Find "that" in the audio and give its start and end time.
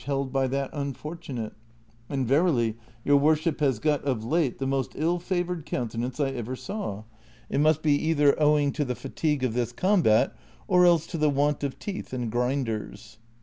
0.47-0.71